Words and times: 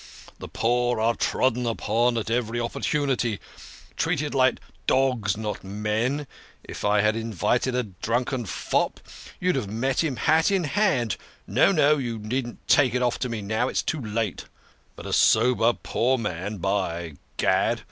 The 0.39 0.47
poor 0.47 0.99
are 0.99 1.13
trodden 1.13 1.67
upon 1.67 2.17
at 2.17 2.31
every 2.31 2.59
opportunity, 2.59 3.37
treated 3.95 4.33
like 4.33 4.55
dogs, 4.87 5.37
not 5.37 5.63
men. 5.63 6.25
If 6.63 6.83
I 6.83 7.01
had 7.01 7.15
invited 7.15 7.75
a 7.75 7.83
drunken 7.83 8.47
fop, 8.47 8.99
you'd 9.39 9.55
have 9.55 9.69
met 9.69 10.03
him 10.03 10.15
hat 10.15 10.49
in 10.49 10.63
hand 10.63 11.17
(no, 11.45 11.71
no, 11.71 11.97
you 11.99 12.17
needn't 12.17 12.67
take 12.67 12.95
it 12.95 13.03
off 13.03 13.19
to 13.19 13.29
me 13.29 13.43
now; 13.43 13.67
it's 13.67 13.83
too 13.83 14.01
late). 14.01 14.45
But 14.95 15.05
a 15.05 15.13
sober, 15.13 15.71
poor 15.73 16.17
man 16.17 16.57
by 16.57 17.13
gad 17.37 17.79